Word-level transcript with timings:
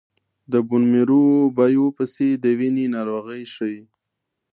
د 0.51 0.53
بون 0.67 0.83
میرو 0.93 1.23
بایوپسي 1.57 2.29
د 2.43 2.45
وینې 2.59 2.85
ناروغۍ 2.95 3.43
ښيي. 3.53 3.79